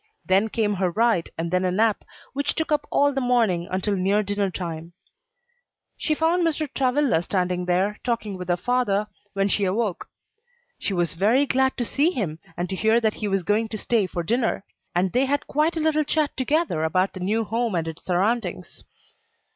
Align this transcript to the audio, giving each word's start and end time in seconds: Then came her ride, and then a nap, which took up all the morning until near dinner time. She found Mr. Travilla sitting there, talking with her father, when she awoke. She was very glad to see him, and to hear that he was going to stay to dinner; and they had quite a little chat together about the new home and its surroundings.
Then 0.25 0.49
came 0.49 0.73
her 0.81 0.89
ride, 0.89 1.29
and 1.37 1.51
then 1.51 1.63
a 1.63 1.69
nap, 1.69 2.03
which 2.33 2.55
took 2.55 2.71
up 2.71 2.87
all 2.89 3.13
the 3.13 3.21
morning 3.21 3.67
until 3.69 3.95
near 3.95 4.23
dinner 4.23 4.49
time. 4.49 4.93
She 5.95 6.15
found 6.15 6.43
Mr. 6.43 6.67
Travilla 6.73 7.21
sitting 7.21 7.65
there, 7.65 7.99
talking 8.03 8.35
with 8.35 8.49
her 8.49 8.57
father, 8.57 9.05
when 9.33 9.47
she 9.47 9.63
awoke. 9.63 10.09
She 10.79 10.91
was 10.95 11.13
very 11.13 11.45
glad 11.45 11.77
to 11.77 11.85
see 11.85 12.09
him, 12.09 12.39
and 12.57 12.67
to 12.69 12.75
hear 12.75 12.99
that 12.99 13.13
he 13.13 13.27
was 13.27 13.43
going 13.43 13.67
to 13.67 13.77
stay 13.77 14.07
to 14.07 14.23
dinner; 14.23 14.65
and 14.95 15.11
they 15.11 15.25
had 15.25 15.45
quite 15.45 15.77
a 15.77 15.81
little 15.81 16.03
chat 16.03 16.35
together 16.35 16.83
about 16.83 17.13
the 17.13 17.19
new 17.19 17.43
home 17.43 17.75
and 17.75 17.87
its 17.87 18.03
surroundings. 18.03 18.83